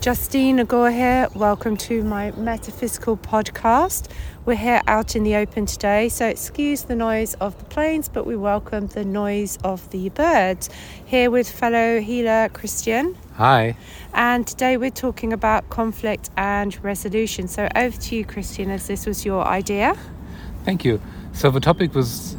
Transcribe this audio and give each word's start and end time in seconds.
Justine 0.00 0.56
Nagaur 0.56 0.90
here. 0.90 1.28
Welcome 1.34 1.76
to 1.76 2.02
my 2.02 2.30
metaphysical 2.30 3.18
podcast. 3.18 4.10
We're 4.46 4.56
here 4.56 4.80
out 4.86 5.14
in 5.14 5.24
the 5.24 5.36
open 5.36 5.66
today, 5.66 6.08
so 6.08 6.26
excuse 6.26 6.84
the 6.84 6.96
noise 6.96 7.34
of 7.34 7.58
the 7.58 7.66
planes, 7.66 8.08
but 8.08 8.24
we 8.24 8.34
welcome 8.34 8.86
the 8.86 9.04
noise 9.04 9.58
of 9.62 9.90
the 9.90 10.08
birds. 10.08 10.70
Here 11.04 11.30
with 11.30 11.50
fellow 11.50 12.00
healer 12.00 12.48
Christian. 12.48 13.14
Hi. 13.34 13.76
And 14.14 14.46
today 14.46 14.78
we're 14.78 14.88
talking 14.88 15.34
about 15.34 15.68
conflict 15.68 16.30
and 16.34 16.82
resolution. 16.82 17.46
So 17.46 17.68
over 17.76 17.94
to 17.94 18.16
you, 18.16 18.24
Christian, 18.24 18.70
as 18.70 18.86
this 18.86 19.04
was 19.04 19.26
your 19.26 19.46
idea. 19.46 19.98
Thank 20.64 20.82
you. 20.82 20.98
So 21.34 21.50
the 21.50 21.60
topic 21.60 21.94
was 21.94 22.38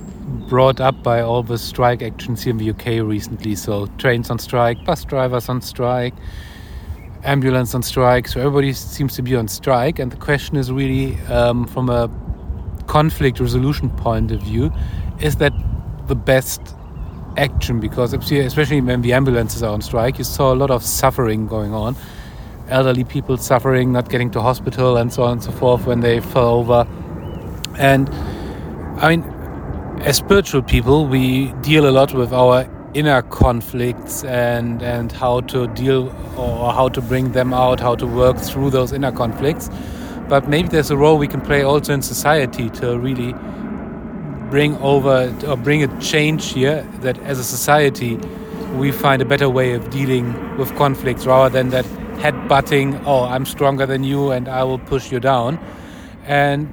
brought 0.49 0.81
up 0.81 1.03
by 1.03 1.21
all 1.21 1.43
the 1.43 1.59
strike 1.59 2.01
actions 2.01 2.41
here 2.41 2.51
in 2.51 2.57
the 2.57 2.71
UK 2.71 3.07
recently. 3.07 3.53
So 3.53 3.85
trains 3.99 4.31
on 4.31 4.39
strike, 4.39 4.83
bus 4.83 5.05
drivers 5.05 5.47
on 5.47 5.61
strike 5.61 6.15
ambulance 7.23 7.75
on 7.75 7.83
strike, 7.83 8.27
so 8.27 8.39
everybody 8.39 8.73
seems 8.73 9.15
to 9.15 9.21
be 9.21 9.35
on 9.35 9.47
strike. 9.47 9.99
And 9.99 10.11
the 10.11 10.17
question 10.17 10.57
is 10.57 10.71
really, 10.71 11.17
um, 11.27 11.67
from 11.67 11.89
a 11.89 12.09
conflict 12.87 13.39
resolution 13.39 13.89
point 13.89 14.31
of 14.31 14.41
view, 14.41 14.71
is 15.19 15.35
that 15.37 15.53
the 16.07 16.15
best 16.15 16.61
action? 17.37 17.79
Because 17.79 18.13
especially 18.13 18.81
when 18.81 19.01
the 19.01 19.13
ambulances 19.13 19.63
are 19.63 19.71
on 19.73 19.81
strike, 19.81 20.17
you 20.17 20.23
saw 20.23 20.53
a 20.53 20.55
lot 20.55 20.71
of 20.71 20.83
suffering 20.83 21.47
going 21.47 21.73
on. 21.73 21.95
Elderly 22.69 23.03
people 23.03 23.37
suffering, 23.37 23.91
not 23.91 24.09
getting 24.09 24.31
to 24.31 24.41
hospital, 24.41 24.97
and 24.97 25.11
so 25.11 25.23
on 25.23 25.33
and 25.33 25.43
so 25.43 25.51
forth 25.51 25.85
when 25.85 25.99
they 25.99 26.21
fell 26.21 26.49
over. 26.49 26.87
And 27.77 28.09
I 28.99 29.15
mean, 29.15 29.23
as 30.01 30.17
spiritual 30.17 30.63
people, 30.63 31.05
we 31.05 31.51
deal 31.61 31.87
a 31.87 31.91
lot 31.91 32.13
with 32.13 32.33
our 32.33 32.65
inner 32.93 33.21
conflicts 33.21 34.23
and 34.23 34.81
and 34.81 35.11
how 35.11 35.41
to 35.41 35.67
deal 35.67 36.13
or 36.37 36.73
how 36.73 36.89
to 36.89 37.01
bring 37.01 37.31
them 37.31 37.53
out, 37.53 37.79
how 37.79 37.95
to 37.95 38.05
work 38.05 38.37
through 38.37 38.69
those 38.69 38.91
inner 38.91 39.11
conflicts. 39.11 39.69
But 40.27 40.47
maybe 40.47 40.69
there's 40.69 40.91
a 40.91 40.97
role 40.97 41.17
we 41.17 41.27
can 41.27 41.41
play 41.41 41.63
also 41.63 41.93
in 41.93 42.01
society 42.01 42.69
to 42.71 42.97
really 42.97 43.33
bring 44.49 44.75
over 44.77 45.33
or 45.47 45.57
bring 45.57 45.83
a 45.83 46.01
change 46.01 46.53
here 46.53 46.87
that 47.01 47.17
as 47.19 47.39
a 47.39 47.43
society 47.43 48.17
we 48.77 48.91
find 48.91 49.21
a 49.21 49.25
better 49.25 49.49
way 49.49 49.73
of 49.73 49.89
dealing 49.89 50.57
with 50.57 50.73
conflicts 50.75 51.25
rather 51.25 51.49
than 51.49 51.69
that 51.69 51.85
head-butting, 52.19 52.95
oh, 53.05 53.23
I'm 53.23 53.45
stronger 53.45 53.85
than 53.85 54.03
you 54.03 54.31
and 54.31 54.47
I 54.47 54.63
will 54.63 54.79
push 54.79 55.11
you 55.11 55.19
down. 55.19 55.59
And 56.25 56.69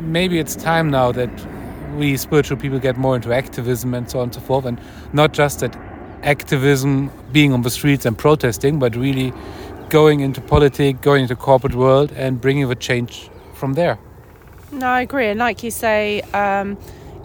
maybe 0.00 0.38
it's 0.38 0.54
time 0.54 0.90
now 0.90 1.12
that 1.12 1.30
we 1.96 2.16
spiritual 2.16 2.56
people 2.56 2.78
get 2.78 2.96
more 2.96 3.16
into 3.16 3.32
activism 3.32 3.94
and 3.94 4.10
so 4.10 4.18
on 4.18 4.24
and 4.24 4.34
so 4.34 4.40
forth, 4.40 4.64
and 4.64 4.80
not 5.12 5.32
just 5.32 5.60
that 5.60 5.76
activism 6.22 7.10
being 7.32 7.52
on 7.52 7.62
the 7.62 7.70
streets 7.70 8.06
and 8.06 8.16
protesting, 8.16 8.78
but 8.78 8.96
really 8.96 9.32
going 9.88 10.20
into 10.20 10.40
politics, 10.40 10.98
going 11.02 11.22
into 11.22 11.36
corporate 11.36 11.74
world, 11.74 12.12
and 12.12 12.40
bringing 12.40 12.68
the 12.68 12.74
change 12.74 13.30
from 13.54 13.74
there. 13.74 13.98
No, 14.72 14.86
I 14.86 15.00
agree, 15.00 15.28
and 15.28 15.38
like 15.38 15.62
you 15.62 15.70
say. 15.70 16.22
Um, 16.32 16.78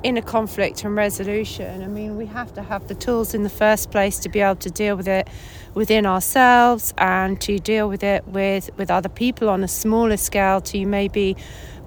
in 0.03 0.17
a 0.17 0.21
conflict 0.21 0.83
and 0.83 0.95
resolution, 0.95 1.83
I 1.83 1.87
mean, 1.87 2.17
we 2.17 2.25
have 2.25 2.53
to 2.55 2.63
have 2.63 2.87
the 2.87 2.95
tools 2.95 3.33
in 3.33 3.43
the 3.43 3.49
first 3.49 3.91
place 3.91 4.17
to 4.19 4.29
be 4.29 4.39
able 4.39 4.55
to 4.55 4.71
deal 4.71 4.95
with 4.95 5.07
it 5.07 5.27
within 5.73 6.05
ourselves 6.05 6.93
and 6.97 7.39
to 7.41 7.59
deal 7.59 7.87
with 7.87 8.03
it 8.03 8.27
with, 8.27 8.69
with 8.77 8.89
other 8.89 9.09
people 9.09 9.47
on 9.49 9.63
a 9.63 9.67
smaller 9.67 10.17
scale 10.17 10.59
to 10.61 10.85
maybe 10.85 11.37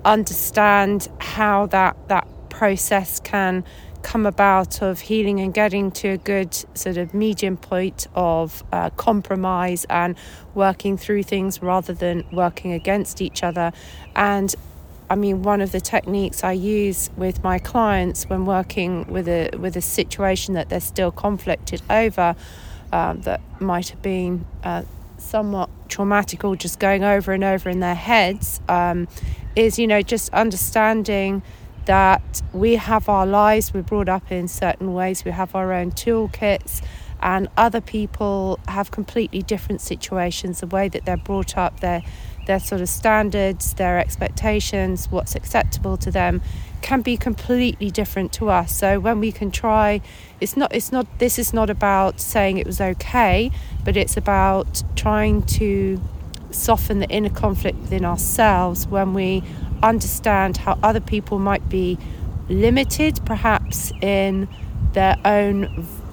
understand 0.04 1.08
how 1.18 1.66
that, 1.66 1.96
that 2.08 2.23
process 2.64 3.20
can 3.20 3.62
come 4.02 4.24
about 4.24 4.80
of 4.80 5.00
healing 5.00 5.38
and 5.38 5.52
getting 5.52 5.90
to 5.90 6.08
a 6.08 6.16
good 6.16 6.54
sort 6.74 6.96
of 6.96 7.12
medium 7.12 7.58
point 7.58 8.06
of 8.14 8.62
uh, 8.72 8.88
compromise 8.96 9.84
and 9.90 10.16
working 10.54 10.96
through 10.96 11.22
things 11.22 11.60
rather 11.60 11.92
than 11.92 12.24
working 12.32 12.72
against 12.72 13.20
each 13.20 13.42
other. 13.42 13.70
And 14.16 14.54
I 15.10 15.14
mean, 15.14 15.42
one 15.42 15.60
of 15.60 15.72
the 15.72 15.80
techniques 15.80 16.42
I 16.42 16.52
use 16.52 17.10
with 17.18 17.44
my 17.44 17.58
clients 17.58 18.30
when 18.30 18.46
working 18.46 19.06
with 19.12 19.28
a 19.28 19.50
with 19.58 19.76
a 19.76 19.82
situation 19.82 20.54
that 20.54 20.70
they're 20.70 20.88
still 20.94 21.12
conflicted 21.12 21.82
over, 21.90 22.34
um, 22.92 23.20
that 23.28 23.42
might 23.60 23.90
have 23.90 24.00
been 24.00 24.46
uh, 24.62 24.84
somewhat 25.18 25.68
traumatic 25.90 26.44
or 26.44 26.56
just 26.56 26.78
going 26.78 27.04
over 27.04 27.32
and 27.32 27.44
over 27.44 27.68
in 27.68 27.80
their 27.80 28.00
heads, 28.10 28.62
um, 28.70 29.06
is 29.54 29.78
you 29.78 29.86
know 29.86 30.00
just 30.00 30.32
understanding 30.32 31.42
that 31.86 32.42
we 32.52 32.76
have 32.76 33.08
our 33.08 33.26
lives, 33.26 33.72
we're 33.72 33.82
brought 33.82 34.08
up 34.08 34.30
in 34.30 34.48
certain 34.48 34.94
ways, 34.94 35.24
we 35.24 35.30
have 35.30 35.54
our 35.54 35.72
own 35.72 35.92
toolkits, 35.92 36.82
and 37.20 37.48
other 37.56 37.80
people 37.80 38.58
have 38.68 38.90
completely 38.90 39.42
different 39.42 39.80
situations, 39.80 40.60
the 40.60 40.66
way 40.66 40.88
that 40.88 41.04
they're 41.04 41.16
brought 41.16 41.56
up, 41.56 41.80
their 41.80 42.02
their 42.46 42.60
sort 42.60 42.82
of 42.82 42.88
standards, 42.90 43.72
their 43.74 43.98
expectations, 43.98 45.10
what's 45.10 45.34
acceptable 45.34 45.96
to 45.96 46.10
them 46.10 46.42
can 46.82 47.00
be 47.00 47.16
completely 47.16 47.90
different 47.90 48.30
to 48.34 48.50
us. 48.50 48.70
So 48.70 49.00
when 49.00 49.18
we 49.18 49.32
can 49.32 49.50
try 49.50 50.02
it's 50.40 50.56
not 50.56 50.74
it's 50.74 50.92
not 50.92 51.06
this 51.18 51.38
is 51.38 51.54
not 51.54 51.70
about 51.70 52.20
saying 52.20 52.58
it 52.58 52.66
was 52.66 52.80
okay, 52.80 53.50
but 53.84 53.96
it's 53.96 54.16
about 54.16 54.82
trying 54.94 55.42
to 55.42 56.00
soften 56.50 57.00
the 57.00 57.08
inner 57.08 57.30
conflict 57.30 57.78
within 57.78 58.04
ourselves 58.04 58.86
when 58.86 59.14
we 59.14 59.42
understand 59.82 60.58
how 60.58 60.78
other 60.82 61.00
people 61.00 61.38
might 61.38 61.63
be 61.74 61.98
limited, 62.48 63.20
perhaps 63.24 63.92
in 64.00 64.48
their 64.92 65.16
own 65.24 65.68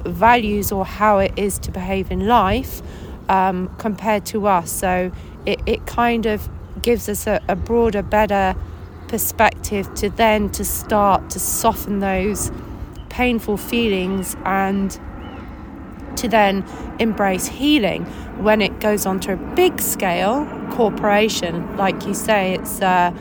values 0.06 0.72
or 0.72 0.84
how 0.84 1.20
it 1.20 1.32
is 1.38 1.60
to 1.60 1.72
behave 1.72 2.10
in 2.10 2.26
life 2.26 2.82
um, 3.30 3.70
compared 3.78 4.26
to 4.26 4.48
us. 4.48 4.72
So 4.72 5.12
it, 5.46 5.62
it 5.68 5.86
kind 5.86 6.26
of 6.26 6.50
gives 6.82 7.08
us 7.08 7.28
a, 7.28 7.40
a 7.48 7.56
broader, 7.56 8.02
better 8.02 8.56
perspective 9.08 9.94
to 9.96 10.10
then 10.10 10.50
to 10.50 10.66
start 10.66 11.30
to 11.30 11.40
soften 11.40 12.00
those 12.00 12.52
painful 13.10 13.58
feelings 13.58 14.36
and 14.46 15.00
to 16.16 16.28
then 16.28 16.66
embrace 16.98 17.46
healing 17.46 18.06
when 18.42 18.62
it 18.62 18.80
goes 18.80 19.06
on 19.06 19.20
to 19.20 19.34
a 19.34 19.38
big 19.56 19.80
scale 19.80 20.48
corporation 20.72 21.76
like 21.78 22.06
you 22.08 22.14
say 22.14 22.54
it's 22.54 22.82
uh, 22.82 23.12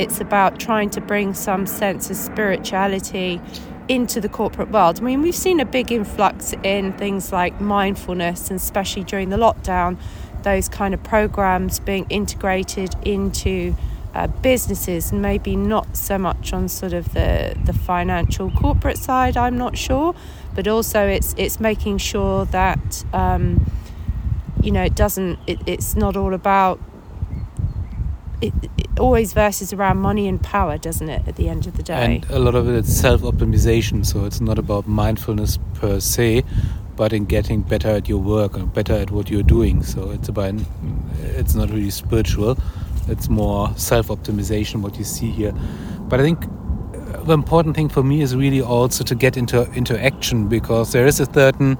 it's 0.00 0.18
about 0.18 0.58
trying 0.58 0.88
to 0.88 1.00
bring 1.00 1.34
some 1.34 1.66
sense 1.66 2.08
of 2.08 2.16
spirituality 2.16 3.38
into 3.86 4.18
the 4.18 4.30
corporate 4.30 4.70
world. 4.70 4.98
I 4.98 5.02
mean, 5.02 5.20
we've 5.20 5.34
seen 5.34 5.60
a 5.60 5.66
big 5.66 5.92
influx 5.92 6.54
in 6.62 6.94
things 6.94 7.32
like 7.32 7.60
mindfulness, 7.60 8.48
and 8.48 8.56
especially 8.56 9.04
during 9.04 9.28
the 9.28 9.36
lockdown, 9.36 9.98
those 10.42 10.70
kind 10.70 10.94
of 10.94 11.02
programs 11.02 11.80
being 11.80 12.06
integrated 12.08 12.94
into 13.02 13.76
uh, 14.14 14.26
businesses, 14.26 15.12
and 15.12 15.20
maybe 15.20 15.54
not 15.54 15.94
so 15.94 16.16
much 16.16 16.54
on 16.54 16.70
sort 16.70 16.94
of 16.94 17.12
the 17.12 17.54
the 17.62 17.74
financial 17.74 18.50
corporate 18.52 18.96
side. 18.96 19.36
I'm 19.36 19.58
not 19.58 19.76
sure, 19.76 20.14
but 20.54 20.66
also 20.66 21.06
it's 21.06 21.34
it's 21.36 21.60
making 21.60 21.98
sure 21.98 22.46
that 22.46 23.04
um, 23.12 23.70
you 24.62 24.70
know 24.70 24.82
it 24.82 24.94
doesn't. 24.94 25.38
It, 25.46 25.58
it's 25.66 25.94
not 25.94 26.16
all 26.16 26.32
about 26.32 26.80
it, 28.40 28.54
always 29.00 29.32
verses 29.32 29.72
around 29.72 29.98
money 29.98 30.28
and 30.28 30.40
power, 30.40 30.78
doesn't 30.78 31.08
it? 31.08 31.26
At 31.26 31.36
the 31.36 31.48
end 31.48 31.66
of 31.66 31.76
the 31.76 31.82
day, 31.82 32.22
and 32.22 32.30
a 32.30 32.38
lot 32.38 32.54
of 32.54 32.68
it 32.68 32.74
is 32.74 33.00
self-optimization. 33.00 34.06
So 34.06 34.24
it's 34.24 34.40
not 34.40 34.58
about 34.58 34.86
mindfulness 34.86 35.58
per 35.74 35.98
se, 35.98 36.44
but 36.96 37.12
in 37.12 37.24
getting 37.24 37.62
better 37.62 37.88
at 37.88 38.08
your 38.08 38.18
work 38.18 38.56
and 38.56 38.72
better 38.72 38.94
at 38.94 39.10
what 39.10 39.30
you're 39.30 39.42
doing. 39.42 39.82
So 39.82 40.10
it's 40.10 40.28
about 40.28 40.54
it's 41.20 41.54
not 41.54 41.70
really 41.70 41.90
spiritual. 41.90 42.58
It's 43.08 43.28
more 43.28 43.72
self-optimization. 43.76 44.82
What 44.82 44.98
you 44.98 45.04
see 45.04 45.30
here, 45.30 45.52
but 46.08 46.20
I 46.20 46.22
think 46.22 46.44
uh, 46.44 47.24
the 47.24 47.32
important 47.32 47.74
thing 47.74 47.88
for 47.88 48.02
me 48.02 48.20
is 48.20 48.36
really 48.36 48.60
also 48.60 49.02
to 49.04 49.14
get 49.14 49.36
into 49.36 49.68
into 49.72 50.00
action 50.00 50.48
because 50.48 50.92
there 50.92 51.06
is 51.06 51.18
a 51.20 51.26
certain 51.26 51.78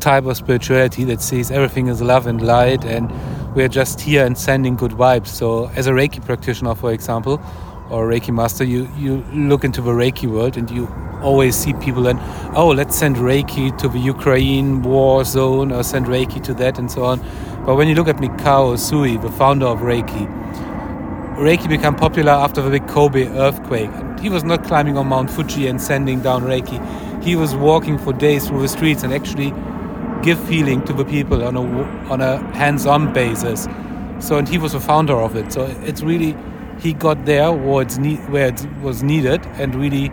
type 0.00 0.26
of 0.26 0.36
spirituality 0.36 1.04
that 1.04 1.20
sees 1.20 1.50
everything 1.50 1.88
as 1.88 2.02
love 2.02 2.26
and 2.26 2.40
light 2.40 2.84
and 2.84 3.10
we're 3.56 3.68
just 3.68 4.02
here 4.02 4.24
and 4.24 4.36
sending 4.36 4.76
good 4.76 4.92
vibes. 4.92 5.28
So, 5.28 5.68
as 5.70 5.86
a 5.86 5.92
Reiki 5.92 6.22
practitioner, 6.22 6.74
for 6.74 6.92
example, 6.92 7.40
or 7.88 8.06
Reiki 8.06 8.32
master, 8.32 8.64
you, 8.64 8.86
you 8.98 9.24
look 9.32 9.64
into 9.64 9.80
the 9.80 9.92
Reiki 9.92 10.30
world 10.30 10.58
and 10.58 10.70
you 10.70 10.86
always 11.22 11.56
see 11.56 11.72
people 11.72 12.06
and, 12.06 12.20
oh, 12.54 12.68
let's 12.68 12.94
send 12.94 13.16
Reiki 13.16 13.76
to 13.78 13.88
the 13.88 13.98
Ukraine 13.98 14.82
war 14.82 15.24
zone 15.24 15.72
or 15.72 15.82
send 15.82 16.04
Reiki 16.04 16.42
to 16.44 16.52
that 16.54 16.78
and 16.78 16.90
so 16.90 17.04
on. 17.04 17.18
But 17.64 17.76
when 17.76 17.88
you 17.88 17.94
look 17.94 18.08
at 18.08 18.16
Mikao 18.16 18.74
Usui, 18.74 19.20
the 19.20 19.32
founder 19.32 19.66
of 19.66 19.78
Reiki, 19.78 20.26
Reiki 21.38 21.66
became 21.66 21.94
popular 21.94 22.32
after 22.32 22.60
the 22.60 22.68
big 22.68 22.86
Kobe 22.86 23.26
earthquake. 23.26 23.90
And 23.90 24.20
he 24.20 24.28
was 24.28 24.44
not 24.44 24.64
climbing 24.64 24.98
on 24.98 25.06
Mount 25.06 25.30
Fuji 25.30 25.66
and 25.66 25.80
sending 25.80 26.20
down 26.20 26.42
Reiki. 26.42 26.78
He 27.24 27.36
was 27.36 27.54
walking 27.54 27.96
for 27.96 28.12
days 28.12 28.46
through 28.46 28.60
the 28.60 28.68
streets 28.68 29.02
and 29.02 29.14
actually 29.14 29.54
give 30.22 30.38
feeling 30.46 30.84
to 30.84 30.92
the 30.92 31.04
people 31.04 31.44
on 31.44 31.56
a 31.56 31.62
on 32.10 32.20
a 32.20 32.38
hands-on 32.54 33.12
basis. 33.12 33.68
So 34.18 34.38
and 34.38 34.48
he 34.48 34.58
was 34.58 34.72
the 34.72 34.80
founder 34.80 35.20
of 35.20 35.36
it. 35.36 35.52
So 35.52 35.64
it's 35.82 36.02
really 36.02 36.36
he 36.80 36.92
got 36.92 37.24
there 37.24 37.52
where, 37.52 37.82
it's 37.82 37.98
ne- 37.98 38.16
where 38.28 38.48
it 38.48 38.66
was 38.82 39.02
needed 39.02 39.44
and 39.54 39.74
really 39.74 40.10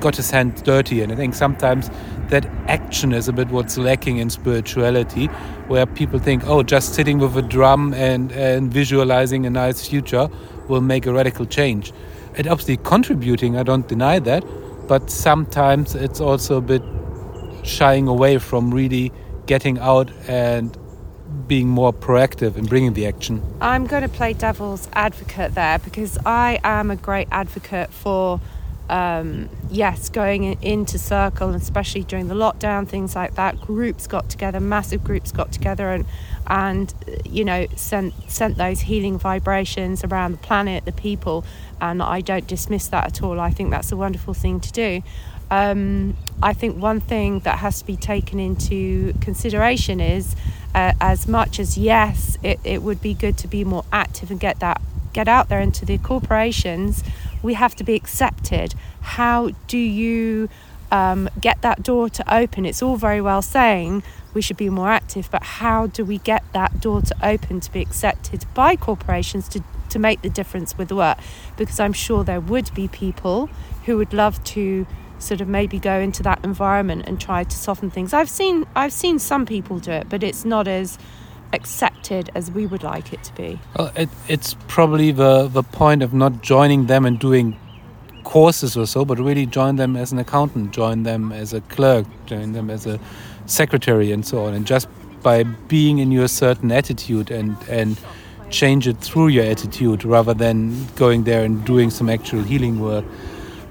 got 0.00 0.16
his 0.16 0.30
hands 0.30 0.60
dirty. 0.62 1.00
And 1.00 1.12
I 1.12 1.16
think 1.16 1.34
sometimes 1.34 1.90
that 2.28 2.44
action 2.68 3.12
is 3.12 3.28
a 3.28 3.32
bit 3.32 3.48
what's 3.48 3.78
lacking 3.78 4.18
in 4.18 4.30
spirituality, 4.30 5.26
where 5.68 5.86
people 5.86 6.18
think, 6.18 6.46
oh, 6.46 6.62
just 6.62 6.94
sitting 6.94 7.18
with 7.18 7.36
a 7.36 7.42
drum 7.42 7.94
and, 7.94 8.32
and 8.32 8.72
visualizing 8.72 9.46
a 9.46 9.50
nice 9.50 9.86
future 9.86 10.28
will 10.68 10.80
make 10.80 11.06
a 11.06 11.12
radical 11.12 11.46
change. 11.46 11.92
It 12.36 12.46
obviously 12.46 12.78
contributing, 12.78 13.56
I 13.56 13.62
don't 13.62 13.86
deny 13.86 14.18
that, 14.18 14.44
but 14.88 15.10
sometimes 15.10 15.94
it's 15.94 16.20
also 16.20 16.56
a 16.56 16.60
bit 16.60 16.82
shying 17.64 18.06
away 18.06 18.38
from 18.38 18.72
really 18.72 19.12
getting 19.46 19.78
out 19.78 20.10
and 20.28 20.76
being 21.48 21.68
more 21.68 21.92
proactive 21.92 22.56
in 22.56 22.66
bringing 22.66 22.94
the 22.94 23.06
action. 23.06 23.42
I'm 23.60 23.86
going 23.86 24.02
to 24.02 24.08
play 24.08 24.32
devil's 24.32 24.88
advocate 24.92 25.54
there 25.54 25.78
because 25.78 26.18
I 26.24 26.60
am 26.62 26.90
a 26.90 26.96
great 26.96 27.28
advocate 27.30 27.92
for, 27.92 28.40
um, 28.88 29.48
yes, 29.70 30.08
going 30.08 30.44
in, 30.44 30.58
into 30.62 30.98
circle, 30.98 31.50
especially 31.50 32.02
during 32.02 32.28
the 32.28 32.34
lockdown, 32.34 32.86
things 32.86 33.16
like 33.16 33.34
that. 33.36 33.60
Groups 33.60 34.06
got 34.06 34.28
together, 34.28 34.60
massive 34.60 35.02
groups 35.02 35.32
got 35.32 35.52
together, 35.52 35.90
and 35.90 36.04
and 36.46 36.92
you 37.24 37.44
know 37.44 37.66
sent 37.76 38.14
sent 38.30 38.56
those 38.56 38.80
healing 38.80 39.18
vibrations 39.18 40.04
around 40.04 40.32
the 40.32 40.38
planet, 40.38 40.84
the 40.84 40.92
people, 40.92 41.44
and 41.80 42.02
I 42.02 42.20
don't 42.20 42.46
dismiss 42.46 42.88
that 42.88 43.06
at 43.06 43.22
all. 43.22 43.40
I 43.40 43.50
think 43.50 43.70
that's 43.70 43.90
a 43.90 43.96
wonderful 43.96 44.34
thing 44.34 44.60
to 44.60 44.72
do. 44.72 45.02
Um, 45.50 46.16
I 46.42 46.52
think 46.52 46.80
one 46.82 47.00
thing 47.00 47.40
that 47.40 47.58
has 47.58 47.78
to 47.80 47.86
be 47.86 47.96
taken 47.96 48.40
into 48.40 49.12
consideration 49.20 50.00
is 50.00 50.34
uh, 50.74 50.92
as 51.00 51.28
much 51.28 51.60
as 51.60 51.78
yes, 51.78 52.36
it, 52.42 52.58
it 52.64 52.82
would 52.82 53.00
be 53.00 53.14
good 53.14 53.38
to 53.38 53.48
be 53.48 53.64
more 53.64 53.84
active 53.92 54.30
and 54.30 54.40
get 54.40 54.60
that 54.60 54.80
get 55.12 55.28
out 55.28 55.48
there 55.48 55.60
into 55.60 55.86
the 55.86 55.96
corporations, 55.98 57.04
we 57.44 57.54
have 57.54 57.76
to 57.76 57.84
be 57.84 57.94
accepted. 57.94 58.74
How 59.02 59.50
do 59.68 59.78
you 59.78 60.48
um, 60.90 61.28
get 61.38 61.60
that 61.60 61.82
door 61.82 62.08
to 62.08 62.34
open? 62.34 62.64
It's 62.64 62.82
all 62.82 62.96
very 62.96 63.20
well 63.20 63.42
saying 63.42 64.02
we 64.32 64.40
should 64.40 64.56
be 64.56 64.70
more 64.70 64.88
active, 64.88 65.30
but 65.30 65.42
how 65.42 65.86
do 65.86 66.04
we 66.04 66.18
get 66.18 66.42
that 66.54 66.80
door 66.80 67.02
to 67.02 67.14
open 67.22 67.60
to 67.60 67.70
be 67.70 67.82
accepted 67.82 68.46
by 68.54 68.74
corporations 68.76 69.46
to, 69.50 69.62
to 69.90 69.98
make 69.98 70.22
the 70.22 70.30
difference 70.30 70.76
with 70.78 70.90
work? 70.90 71.18
Because 71.56 71.78
I'm 71.78 71.92
sure 71.92 72.24
there 72.24 72.40
would 72.40 72.74
be 72.74 72.88
people 72.88 73.50
who 73.84 73.98
would 73.98 74.14
love 74.14 74.42
to 74.44 74.86
sort 75.18 75.40
of 75.42 75.46
maybe 75.46 75.78
go 75.78 76.00
into 76.00 76.22
that 76.22 76.42
environment 76.44 77.04
and 77.06 77.20
try 77.20 77.44
to 77.44 77.56
soften 77.56 77.90
things. 77.90 78.12
I've 78.14 78.30
seen 78.30 78.66
I've 78.74 78.92
seen 78.92 79.18
some 79.18 79.44
people 79.46 79.78
do 79.78 79.90
it, 79.90 80.08
but 80.08 80.22
it's 80.22 80.44
not 80.44 80.66
as 80.66 80.98
accepted 81.54 82.30
as 82.34 82.50
we 82.50 82.66
would 82.66 82.82
like 82.82 83.12
it 83.12 83.22
to 83.24 83.34
be. 83.34 83.58
Well, 83.78 83.92
it, 83.96 84.08
it's 84.28 84.54
probably 84.68 85.12
the 85.12 85.48
the 85.48 85.62
point 85.62 86.02
of 86.02 86.12
not 86.12 86.42
joining 86.42 86.86
them 86.86 87.06
and 87.06 87.18
doing 87.18 87.56
courses 88.24 88.76
or 88.76 88.86
so, 88.86 89.04
but 89.04 89.18
really 89.18 89.46
join 89.46 89.76
them 89.76 89.96
as 89.96 90.12
an 90.12 90.18
accountant, 90.18 90.72
join 90.72 91.04
them 91.04 91.32
as 91.32 91.52
a 91.52 91.60
clerk, 91.62 92.06
join 92.26 92.52
them 92.52 92.70
as 92.70 92.86
a 92.86 92.98
secretary, 93.46 94.12
and 94.12 94.26
so 94.26 94.44
on. 94.44 94.54
And 94.54 94.66
just 94.66 94.88
by 95.22 95.42
being 95.42 95.98
in 95.98 96.10
your 96.12 96.28
certain 96.28 96.70
attitude 96.72 97.30
and 97.30 97.56
and 97.68 97.98
change 98.50 98.86
it 98.86 98.98
through 98.98 99.28
your 99.28 99.44
attitude 99.44 100.04
rather 100.04 100.34
than 100.34 100.86
going 100.94 101.24
there 101.24 101.44
and 101.44 101.64
doing 101.64 101.90
some 101.90 102.08
actual 102.08 102.42
healing 102.42 102.78
work. 102.80 103.04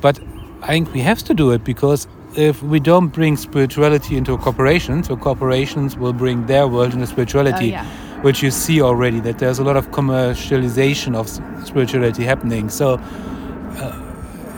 But 0.02 0.20
I 0.62 0.68
think 0.68 0.94
we 0.94 1.02
have 1.02 1.24
to 1.24 1.34
do 1.34 1.52
it 1.52 1.64
because 1.64 2.08
if 2.36 2.62
we 2.64 2.80
don't 2.80 3.08
bring 3.10 3.38
spirituality 3.38 4.18
into 4.18 4.38
corporations, 4.38 5.08
so 5.08 5.16
corporations 5.18 5.98
will 5.98 6.14
bring 6.14 6.46
their 6.48 6.68
world 6.68 6.94
into 6.94 7.08
spirituality, 7.08 7.68
Oh, 7.74 7.78
yeah. 7.78 7.86
which 8.22 8.42
you 8.44 8.52
see 8.52 8.82
already 8.82 9.20
that 9.22 9.40
there's 9.40 9.60
a 9.60 9.64
lot 9.64 9.78
of 9.78 9.92
commercialization 9.92 11.16
of 11.16 11.30
spirituality 11.68 12.24
happening. 12.24 12.70
So 12.70 12.96
uh, 13.78 14.00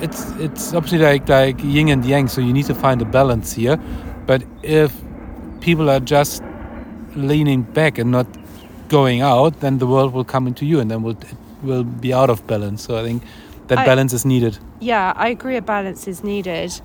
it's 0.01 0.31
it's 0.39 0.73
obviously 0.73 0.99
like 0.99 1.27
like 1.29 1.61
yin 1.63 1.89
and 1.89 2.05
yang. 2.05 2.27
So 2.27 2.41
you 2.41 2.53
need 2.53 2.65
to 2.67 2.75
find 2.75 3.01
a 3.01 3.05
balance 3.05 3.53
here. 3.53 3.77
But 4.25 4.43
if 4.63 4.93
people 5.61 5.89
are 5.89 5.99
just 5.99 6.41
leaning 7.15 7.63
back 7.63 7.97
and 7.97 8.11
not 8.11 8.27
going 8.89 9.21
out, 9.21 9.59
then 9.61 9.79
the 9.79 9.87
world 9.87 10.13
will 10.13 10.25
come 10.25 10.47
into 10.47 10.65
you, 10.65 10.79
and 10.79 10.89
then 10.91 11.01
will 11.03 11.17
it 11.17 11.35
will 11.63 11.83
be 11.83 12.13
out 12.13 12.29
of 12.29 12.45
balance. 12.47 12.83
So 12.83 12.97
I 12.97 13.03
think 13.03 13.23
that 13.67 13.79
I- 13.79 13.85
balance 13.85 14.13
is 14.13 14.25
needed. 14.25 14.57
Yeah, 14.79 15.13
I 15.15 15.29
agree. 15.29 15.57
A 15.57 15.61
balance 15.61 16.07
is 16.07 16.23
needed, 16.23 16.79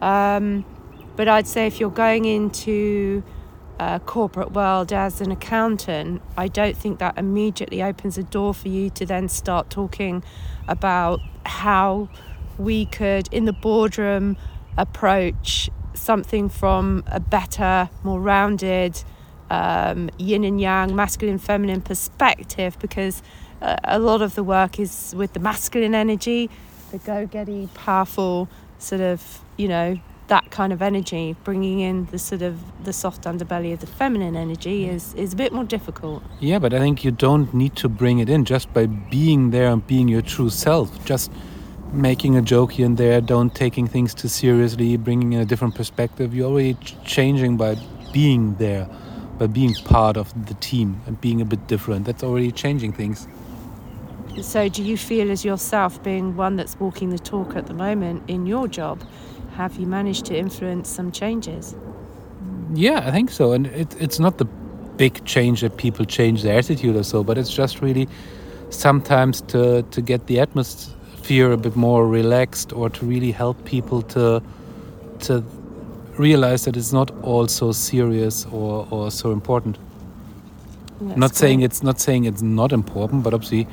um, 0.00 0.64
but 1.16 1.28
I'd 1.28 1.46
say 1.46 1.66
if 1.66 1.80
you're 1.80 1.90
going 1.90 2.24
into 2.24 3.22
a 3.78 4.00
corporate 4.00 4.52
world 4.52 4.92
as 4.92 5.20
an 5.20 5.30
accountant, 5.30 6.22
I 6.36 6.48
don't 6.48 6.76
think 6.76 6.98
that 6.98 7.18
immediately 7.18 7.82
opens 7.82 8.16
a 8.18 8.22
door 8.22 8.54
for 8.54 8.68
you 8.68 8.90
to 8.90 9.06
then 9.06 9.28
start 9.28 9.70
talking 9.70 10.22
about 10.68 11.20
how 11.44 12.08
we 12.58 12.86
could, 12.86 13.28
in 13.32 13.44
the 13.44 13.52
boardroom, 13.52 14.36
approach 14.76 15.70
something 15.94 16.48
from 16.48 17.04
a 17.06 17.20
better, 17.20 17.88
more 18.02 18.20
rounded, 18.20 19.02
um, 19.50 20.10
yin 20.18 20.44
and 20.44 20.60
yang, 20.60 20.94
masculine, 20.94 21.38
feminine 21.38 21.80
perspective, 21.80 22.78
because 22.80 23.22
uh, 23.62 23.76
a 23.84 23.98
lot 23.98 24.22
of 24.22 24.34
the 24.34 24.42
work 24.42 24.78
is 24.78 25.14
with 25.16 25.32
the 25.32 25.40
masculine 25.40 25.94
energy, 25.94 26.50
the 26.90 26.98
go-getty, 26.98 27.68
powerful, 27.74 28.48
sort 28.78 29.00
of, 29.00 29.40
you 29.56 29.68
know, 29.68 29.98
that 30.28 30.50
kind 30.50 30.72
of 30.72 30.82
energy. 30.82 31.36
Bringing 31.44 31.80
in 31.80 32.06
the 32.06 32.18
sort 32.18 32.42
of 32.42 32.58
the 32.84 32.92
soft 32.92 33.22
underbelly 33.22 33.72
of 33.72 33.80
the 33.80 33.86
feminine 33.86 34.36
energy 34.36 34.86
mm. 34.86 34.92
is 34.94 35.14
is 35.14 35.32
a 35.32 35.36
bit 35.36 35.52
more 35.52 35.64
difficult. 35.64 36.22
Yeah, 36.40 36.58
but 36.58 36.74
I 36.74 36.78
think 36.78 37.04
you 37.04 37.10
don't 37.10 37.52
need 37.54 37.76
to 37.76 37.88
bring 37.88 38.18
it 38.18 38.28
in 38.28 38.44
just 38.44 38.72
by 38.72 38.86
being 38.86 39.50
there 39.50 39.68
and 39.68 39.86
being 39.86 40.08
your 40.08 40.22
true 40.22 40.50
self. 40.50 41.04
Just 41.04 41.30
making 41.92 42.36
a 42.36 42.42
joke 42.42 42.72
here 42.72 42.86
and 42.86 42.96
there, 42.96 43.20
don't 43.20 43.54
taking 43.54 43.86
things 43.86 44.14
too 44.14 44.28
seriously, 44.28 44.96
bringing 44.96 45.32
in 45.32 45.40
a 45.40 45.44
different 45.44 45.74
perspective. 45.74 46.34
You're 46.34 46.50
already 46.50 46.74
changing 47.04 47.56
by 47.56 47.76
being 48.12 48.54
there, 48.56 48.88
by 49.38 49.46
being 49.46 49.74
part 49.84 50.16
of 50.16 50.32
the 50.46 50.54
team 50.54 51.00
and 51.06 51.20
being 51.20 51.40
a 51.40 51.44
bit 51.44 51.66
different. 51.66 52.04
That's 52.06 52.22
already 52.22 52.50
changing 52.50 52.92
things. 52.92 53.28
So, 54.42 54.68
do 54.68 54.82
you 54.82 54.98
feel 54.98 55.30
as 55.30 55.46
yourself 55.46 56.02
being 56.02 56.36
one 56.36 56.56
that's 56.56 56.78
walking 56.78 57.08
the 57.08 57.18
talk 57.18 57.56
at 57.56 57.66
the 57.66 57.72
moment 57.72 58.28
in 58.28 58.46
your 58.46 58.68
job? 58.68 59.02
Have 59.56 59.76
you 59.76 59.86
managed 59.86 60.26
to 60.26 60.36
influence 60.36 60.88
some 60.88 61.10
changes? 61.10 61.74
Yeah, 62.74 63.02
I 63.06 63.10
think 63.10 63.30
so. 63.30 63.52
And 63.52 63.66
it, 63.68 63.96
it's 63.98 64.18
not 64.18 64.36
the 64.36 64.44
big 64.44 65.24
change 65.24 65.62
that 65.62 65.76
people 65.78 66.04
change 66.04 66.42
their 66.42 66.58
attitude 66.58 66.94
or 66.94 67.02
so, 67.02 67.24
but 67.24 67.38
it's 67.38 67.54
just 67.54 67.80
really 67.80 68.06
sometimes 68.70 69.40
to, 69.42 69.82
to 69.82 70.02
get 70.02 70.26
the 70.26 70.40
atmosphere 70.40 71.52
a 71.52 71.56
bit 71.56 71.74
more 71.74 72.06
relaxed 72.06 72.72
or 72.72 72.90
to 72.90 73.06
really 73.06 73.32
help 73.32 73.64
people 73.64 74.02
to 74.02 74.42
to 75.20 75.42
realize 76.18 76.66
that 76.66 76.76
it's 76.76 76.92
not 76.92 77.10
all 77.22 77.48
so 77.48 77.72
serious 77.72 78.46
or, 78.52 78.86
or 78.90 79.10
so 79.10 79.32
important. 79.32 79.78
That's 81.00 81.18
not 81.18 81.34
saying 81.34 81.62
it's 81.62 81.82
not 81.82 81.98
saying 81.98 82.24
it's 82.24 82.42
not 82.42 82.72
important, 82.72 83.22
but 83.22 83.32
obviously 83.32 83.66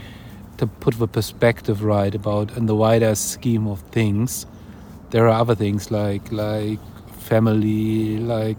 to 0.58 0.68
put 0.68 0.98
the 0.98 1.08
perspective 1.08 1.84
right 1.84 2.14
about 2.16 2.56
in 2.56 2.68
the 2.68 2.76
wider 2.76 3.16
scheme 3.16 3.68
of 3.68 3.80
things, 3.92 4.46
there 5.14 5.28
are 5.28 5.40
other 5.40 5.54
things 5.54 5.92
like 5.92 6.32
like 6.32 6.80
family, 7.20 8.18
like 8.18 8.58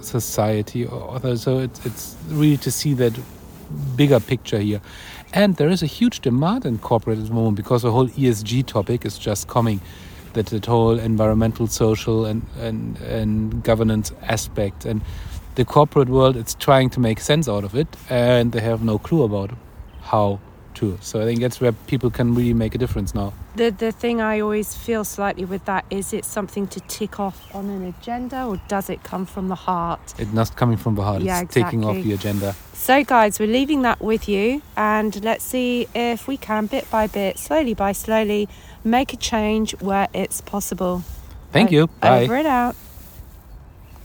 society, 0.00 0.86
or 0.86 1.16
other. 1.16 1.36
So 1.36 1.58
it's 1.58 1.84
it's 1.84 2.16
really 2.28 2.56
to 2.58 2.70
see 2.70 2.94
that 2.94 3.12
bigger 3.96 4.20
picture 4.20 4.60
here. 4.60 4.80
And 5.34 5.56
there 5.56 5.70
is 5.70 5.82
a 5.82 5.86
huge 5.86 6.20
demand 6.20 6.64
in 6.66 6.78
corporate 6.78 7.18
at 7.18 7.26
the 7.26 7.34
moment 7.34 7.56
because 7.56 7.82
the 7.82 7.90
whole 7.90 8.08
ESG 8.08 8.66
topic 8.66 9.04
is 9.04 9.18
just 9.18 9.48
coming. 9.48 9.80
That 10.34 10.46
that 10.46 10.66
whole 10.66 10.98
environmental, 10.98 11.66
social, 11.66 12.26
and 12.26 12.42
and 12.60 12.96
and 13.00 13.64
governance 13.64 14.12
aspect, 14.22 14.86
and 14.86 15.02
the 15.56 15.64
corporate 15.64 16.08
world, 16.08 16.36
it's 16.36 16.54
trying 16.54 16.90
to 16.90 17.00
make 17.00 17.18
sense 17.20 17.48
out 17.48 17.64
of 17.64 17.74
it, 17.74 17.88
and 18.08 18.52
they 18.52 18.60
have 18.60 18.84
no 18.84 18.98
clue 18.98 19.24
about 19.24 19.50
how 20.02 20.38
to. 20.76 20.98
So 21.00 21.20
I 21.20 21.24
think 21.24 21.40
that's 21.40 21.60
where 21.60 21.72
people 21.72 22.10
can 22.10 22.34
really 22.34 22.54
make 22.54 22.74
a 22.74 22.78
difference 22.78 23.14
now. 23.14 23.32
The 23.56 23.70
the 23.70 23.92
thing 23.92 24.20
I 24.20 24.40
always 24.40 24.74
feel 24.74 25.04
slightly 25.04 25.44
with 25.44 25.64
that 25.66 25.84
is 25.90 26.12
it 26.12 26.24
something 26.24 26.66
to 26.68 26.80
tick 26.80 27.20
off 27.20 27.54
on 27.54 27.68
an 27.70 27.84
agenda 27.84 28.44
or 28.44 28.60
does 28.68 28.88
it 28.90 29.02
come 29.02 29.26
from 29.26 29.48
the 29.48 29.54
heart? 29.54 30.14
It's 30.18 30.32
not 30.32 30.56
coming 30.56 30.76
from 30.76 30.94
the 30.94 31.02
heart. 31.02 31.22
Yeah, 31.22 31.42
it's 31.42 31.54
taking 31.54 31.84
off 31.84 31.96
the 31.96 32.12
agenda. 32.12 32.54
So 32.72 33.04
guys, 33.04 33.38
we're 33.38 33.46
leaving 33.52 33.82
that 33.82 34.00
with 34.00 34.28
you 34.28 34.62
and 34.76 35.22
let's 35.22 35.44
see 35.44 35.86
if 35.94 36.26
we 36.26 36.36
can 36.36 36.66
bit 36.66 36.90
by 36.90 37.06
bit, 37.06 37.38
slowly 37.38 37.74
by 37.74 37.92
slowly, 37.92 38.48
make 38.84 39.12
a 39.12 39.16
change 39.16 39.72
where 39.80 40.08
it's 40.12 40.40
possible. 40.40 41.02
Thank 41.52 41.70
O- 41.70 41.72
you. 41.74 41.86
Bye. 42.00 42.24
Over 42.24 42.36
and 42.36 42.46
out. 42.48 42.76